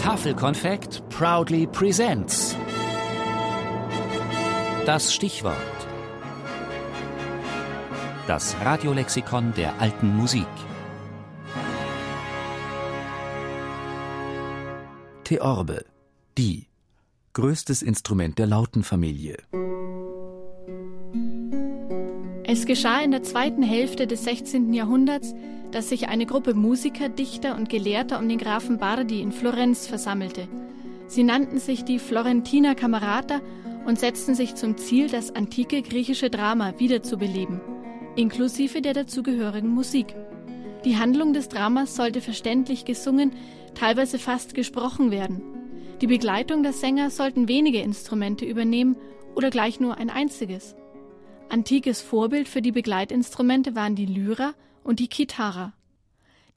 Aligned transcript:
Tafelkonfekt 0.00 1.06
proudly 1.10 1.66
presents. 1.66 2.56
Das 4.86 5.12
Stichwort. 5.12 5.54
Das 8.26 8.56
Radiolexikon 8.64 9.52
der 9.52 9.78
alten 9.78 10.16
Musik. 10.16 10.46
Theorbe. 15.24 15.84
Die. 16.38 16.68
Größtes 17.34 17.82
Instrument 17.82 18.38
der 18.38 18.46
Lautenfamilie. 18.46 19.36
Es 22.52 22.66
geschah 22.66 22.98
in 22.98 23.12
der 23.12 23.22
zweiten 23.22 23.62
Hälfte 23.62 24.08
des 24.08 24.24
16. 24.24 24.74
Jahrhunderts, 24.74 25.36
dass 25.70 25.88
sich 25.88 26.08
eine 26.08 26.26
Gruppe 26.26 26.52
Musiker, 26.52 27.08
Dichter 27.08 27.54
und 27.54 27.68
Gelehrter 27.68 28.18
um 28.18 28.28
den 28.28 28.38
Grafen 28.38 28.78
Bardi 28.78 29.20
in 29.20 29.30
Florenz 29.30 29.86
versammelte. 29.86 30.48
Sie 31.06 31.22
nannten 31.22 31.60
sich 31.60 31.84
die 31.84 32.00
Florentiner 32.00 32.74
Kamerata 32.74 33.40
und 33.86 34.00
setzten 34.00 34.34
sich 34.34 34.56
zum 34.56 34.76
Ziel, 34.78 35.08
das 35.08 35.32
antike 35.36 35.80
griechische 35.80 36.28
Drama 36.28 36.74
wiederzubeleben, 36.78 37.60
inklusive 38.16 38.82
der 38.82 38.94
dazugehörigen 38.94 39.70
Musik. 39.70 40.16
Die 40.84 40.96
Handlung 40.96 41.32
des 41.32 41.50
Dramas 41.50 41.94
sollte 41.94 42.20
verständlich 42.20 42.84
gesungen, 42.84 43.30
teilweise 43.76 44.18
fast 44.18 44.54
gesprochen 44.54 45.12
werden. 45.12 45.40
Die 46.00 46.08
Begleitung 46.08 46.64
der 46.64 46.72
Sänger 46.72 47.10
sollten 47.10 47.46
wenige 47.46 47.78
Instrumente 47.78 48.44
übernehmen 48.44 48.96
oder 49.36 49.50
gleich 49.50 49.78
nur 49.78 49.98
ein 49.98 50.10
einziges. 50.10 50.74
Antikes 51.50 52.00
Vorbild 52.00 52.48
für 52.48 52.62
die 52.62 52.70
Begleitinstrumente 52.70 53.74
waren 53.74 53.96
die 53.96 54.06
Lyra 54.06 54.54
und 54.84 55.00
die 55.00 55.08
Kitara. 55.08 55.72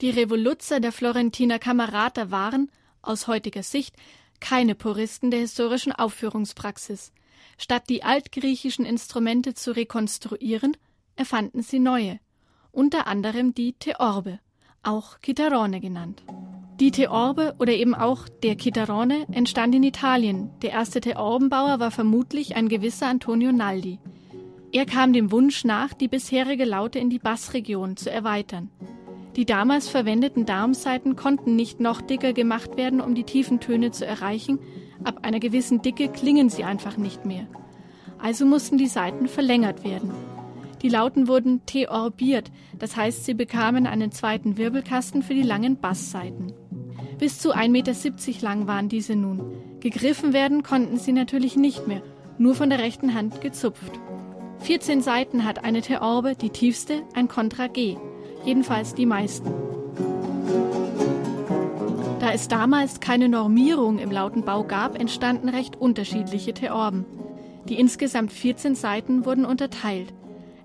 Die 0.00 0.10
Revoluzzer 0.10 0.78
der 0.78 0.92
Florentiner 0.92 1.58
Kamerata 1.58 2.30
waren, 2.30 2.70
aus 3.02 3.26
heutiger 3.26 3.64
Sicht, 3.64 3.96
keine 4.38 4.76
Puristen 4.76 5.32
der 5.32 5.40
historischen 5.40 5.90
Aufführungspraxis. 5.90 7.12
Statt 7.58 7.88
die 7.88 8.04
altgriechischen 8.04 8.84
Instrumente 8.84 9.54
zu 9.54 9.72
rekonstruieren, 9.72 10.76
erfanden 11.16 11.62
sie 11.62 11.80
neue, 11.80 12.20
unter 12.70 13.08
anderem 13.08 13.52
die 13.52 13.72
Theorbe, 13.72 14.38
auch 14.84 15.18
Chitarrone 15.24 15.80
genannt. 15.80 16.22
Die 16.78 16.92
Theorbe 16.92 17.56
oder 17.58 17.72
eben 17.72 17.96
auch 17.96 18.28
der 18.28 18.56
Chitarrone 18.56 19.26
entstand 19.32 19.74
in 19.74 19.82
Italien. 19.82 20.50
Der 20.62 20.70
erste 20.70 21.00
Theorbenbauer 21.00 21.80
war 21.80 21.90
vermutlich 21.90 22.54
ein 22.54 22.68
gewisser 22.68 23.08
Antonio 23.08 23.50
Naldi. 23.50 23.98
Er 24.74 24.86
kam 24.86 25.12
dem 25.12 25.30
Wunsch 25.30 25.62
nach, 25.62 25.94
die 25.94 26.08
bisherige 26.08 26.64
Laute 26.64 26.98
in 26.98 27.08
die 27.08 27.20
Bassregion 27.20 27.96
zu 27.96 28.10
erweitern. 28.10 28.70
Die 29.36 29.44
damals 29.44 29.88
verwendeten 29.88 30.46
Darmsaiten 30.46 31.14
konnten 31.14 31.54
nicht 31.54 31.78
noch 31.78 32.00
dicker 32.00 32.32
gemacht 32.32 32.76
werden, 32.76 33.00
um 33.00 33.14
die 33.14 33.22
tiefen 33.22 33.60
Töne 33.60 33.92
zu 33.92 34.04
erreichen. 34.04 34.58
Ab 35.04 35.20
einer 35.22 35.38
gewissen 35.38 35.80
Dicke 35.80 36.08
klingen 36.08 36.48
sie 36.50 36.64
einfach 36.64 36.96
nicht 36.96 37.24
mehr. 37.24 37.46
Also 38.18 38.46
mussten 38.46 38.76
die 38.76 38.88
Saiten 38.88 39.28
verlängert 39.28 39.84
werden. 39.84 40.10
Die 40.82 40.88
Lauten 40.88 41.28
wurden 41.28 41.64
theorbiert, 41.66 42.50
das 42.76 42.96
heißt, 42.96 43.24
sie 43.24 43.34
bekamen 43.34 43.86
einen 43.86 44.10
zweiten 44.10 44.56
Wirbelkasten 44.56 45.22
für 45.22 45.34
die 45.34 45.42
langen 45.42 45.76
Basssaiten. 45.76 46.52
Bis 47.20 47.38
zu 47.38 47.54
1,70 47.54 47.68
Meter 47.68 48.44
lang 48.44 48.66
waren 48.66 48.88
diese 48.88 49.14
nun. 49.14 49.52
Gegriffen 49.78 50.32
werden 50.32 50.64
konnten 50.64 50.96
sie 50.96 51.12
natürlich 51.12 51.54
nicht 51.54 51.86
mehr, 51.86 52.02
nur 52.38 52.56
von 52.56 52.70
der 52.70 52.80
rechten 52.80 53.14
Hand 53.14 53.40
gezupft. 53.40 54.00
14 54.64 55.02
Seiten 55.02 55.44
hat 55.44 55.62
eine 55.62 55.82
Theorbe, 55.82 56.36
die 56.36 56.48
tiefste 56.48 57.02
ein 57.12 57.28
Kontra 57.28 57.66
G, 57.66 57.98
jedenfalls 58.46 58.94
die 58.94 59.04
meisten. 59.04 59.52
Da 62.18 62.32
es 62.32 62.48
damals 62.48 63.00
keine 63.00 63.28
Normierung 63.28 63.98
im 63.98 64.10
Lautenbau 64.10 64.64
gab, 64.64 64.98
entstanden 64.98 65.50
recht 65.50 65.76
unterschiedliche 65.76 66.54
Theorben. 66.54 67.04
Die 67.68 67.78
insgesamt 67.78 68.32
14 68.32 68.74
Seiten 68.74 69.26
wurden 69.26 69.44
unterteilt. 69.44 70.14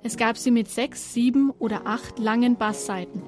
Es 0.02 0.16
gab 0.16 0.38
sie 0.38 0.52
mit 0.52 0.70
sechs, 0.70 1.14
sieben 1.14 1.52
oder 1.60 1.86
acht 1.86 2.20
langen 2.20 2.56
Bassseiten, 2.56 3.22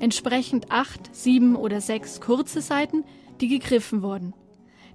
entsprechend 0.00 0.72
acht, 0.72 1.14
sieben 1.14 1.54
oder 1.54 1.80
sechs 1.80 2.20
kurze 2.20 2.62
Seiten, 2.62 3.04
die 3.40 3.46
gegriffen 3.46 4.02
wurden. 4.02 4.34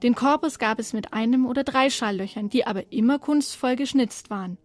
Den 0.03 0.13
Korpus 0.13 0.59
gab 0.59 0.78
es 0.78 0.91
mit 0.91 1.13
einem 1.13 1.45
oder 1.45 1.63
drei 1.63 1.89
Schalllöchern, 1.89 2.50
die 2.50 2.67
aber 2.67 2.91
immer 2.91 3.17
kunstvoll 3.17 3.78
geschnitzt 3.78 4.29
waren. 4.29 4.57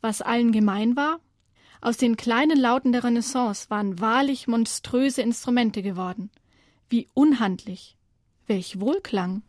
Was 0.00 0.22
allen 0.22 0.52
gemein 0.52 0.96
war? 0.96 1.20
Aus 1.80 1.96
den 1.96 2.16
kleinen 2.16 2.58
Lauten 2.58 2.92
der 2.92 3.04
Renaissance 3.04 3.70
waren 3.70 4.00
wahrlich 4.00 4.48
monströse 4.48 5.22
Instrumente 5.22 5.82
geworden. 5.82 6.30
Wie 6.88 7.08
unhandlich. 7.14 7.96
Welch 8.46 8.80
Wohlklang. 8.80 9.42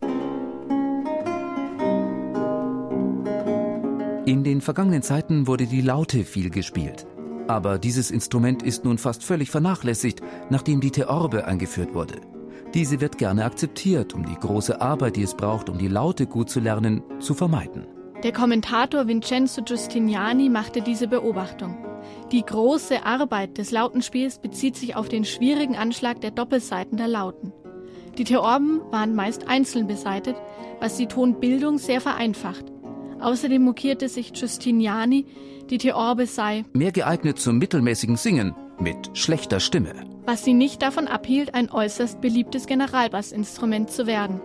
In 4.26 4.44
den 4.44 4.60
vergangenen 4.60 5.04
Zeiten 5.04 5.48
wurde 5.48 5.68
die 5.68 5.82
Laute 5.82 6.26
viel 6.26 6.50
gespielt. 6.50 7.08
Aber 7.48 7.80
dieses 7.80 8.12
Instrument 8.12 8.62
ist 8.62 8.84
nun 8.84 8.98
fast 8.98 9.24
völlig 9.24 9.50
vernachlässigt, 9.52 10.22
nachdem 10.50 10.82
die 10.82 10.92
Theorbe 10.92 11.46
eingeführt 11.46 11.94
wurde. 11.94 12.20
Diese 12.74 13.00
wird 13.00 13.18
gerne 13.18 13.46
akzeptiert, 13.46 14.14
um 14.14 14.26
die 14.26 14.36
große 14.36 14.82
Arbeit, 14.82 15.16
die 15.16 15.24
es 15.24 15.34
braucht, 15.34 15.70
um 15.70 15.78
die 15.78 15.88
Laute 15.88 16.28
gut 16.28 16.50
zu 16.50 16.60
lernen, 16.60 17.04
zu 17.20 17.34
vermeiden. 17.34 17.88
Der 18.24 18.34
Kommentator 18.34 19.08
Vincenzo 19.08 19.62
Giustiniani 19.62 20.50
machte 20.50 20.82
diese 20.82 21.08
Beobachtung. 21.08 21.78
Die 22.32 22.44
große 22.44 23.06
Arbeit 23.06 23.60
des 23.60 23.70
Lautenspiels 23.70 24.40
bezieht 24.40 24.76
sich 24.76 24.96
auf 24.96 25.08
den 25.08 25.24
schwierigen 25.24 25.76
Anschlag 25.76 26.20
der 26.22 26.32
Doppelseiten 26.32 26.98
der 26.98 27.08
Lauten. 27.08 27.54
Die 28.18 28.24
Theorben 28.24 28.82
waren 28.90 29.14
meist 29.14 29.48
einzeln 29.48 29.86
beseitet, 29.86 30.36
was 30.80 30.98
die 30.98 31.06
Tonbildung 31.06 31.78
sehr 31.78 32.02
vereinfacht. 32.02 32.66
Außerdem 33.20 33.62
mokierte 33.62 34.10
sich 34.10 34.34
Giustiniani, 34.34 35.28
die 35.70 35.78
Theorbe 35.78 36.26
sei 36.26 36.66
mehr 36.74 36.92
geeignet 36.92 37.38
zum 37.38 37.60
mittelmäßigen 37.60 38.16
Singen 38.16 38.56
mit 38.80 39.16
schlechter 39.16 39.60
Stimme, 39.60 39.94
was 40.26 40.44
sie 40.44 40.54
nicht 40.54 40.82
davon 40.82 41.08
abhielt, 41.08 41.54
ein 41.54 41.70
äußerst 41.70 42.20
beliebtes 42.20 42.66
Generalbassinstrument 42.66 43.92
zu 43.92 44.08
werden. 44.08 44.42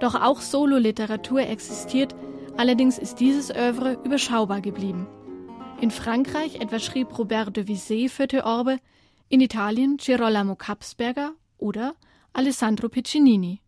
Doch 0.00 0.14
auch 0.14 0.40
Sololiteratur 0.40 1.40
existiert, 1.40 2.14
Allerdings 2.56 2.96
ist 2.96 3.20
dieses 3.20 3.50
Övre 3.50 3.98
überschaubar 4.02 4.62
geblieben. 4.62 5.06
In 5.82 5.90
Frankreich 5.90 6.56
etwa 6.56 6.78
schrieb 6.78 7.18
Robert 7.18 7.54
de 7.54 7.64
Visé 7.64 8.08
für 8.08 8.26
Theorbe, 8.26 8.78
in 9.28 9.42
Italien 9.42 9.98
Girolamo 9.98 10.56
Kapsberger 10.56 11.32
oder 11.58 11.94
Alessandro 12.32 12.88
Piccinini. 12.88 13.60